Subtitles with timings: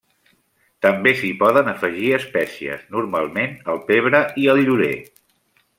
[0.85, 4.95] També s'hi poden afegir espècies, normalment el pebre i el llorer.